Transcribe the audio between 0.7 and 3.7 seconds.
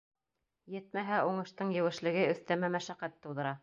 Етмәһә, уңыштың еүешлеге өҫтәмә мәшәҡәт тыуҙыра.